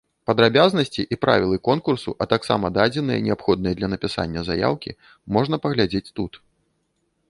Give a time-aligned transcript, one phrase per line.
[0.27, 4.99] Падрабязнасці і правілы конкурсу, а таксама дадзеныя неабходныя для напісання заяўкі
[5.37, 6.31] можна паглядзець тут.